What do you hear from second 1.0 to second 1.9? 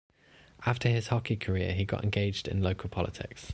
hockey career he